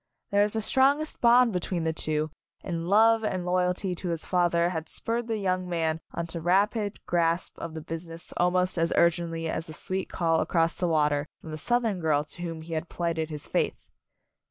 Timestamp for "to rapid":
6.25-7.05